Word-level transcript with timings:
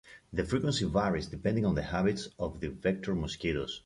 The 0.33 0.43
frequency 0.43 0.85
varies 0.85 1.27
depending 1.27 1.63
on 1.63 1.75
the 1.75 1.83
habits 1.83 2.27
of 2.39 2.59
the 2.59 2.69
vector 2.69 3.13
mosquitos. 3.13 3.79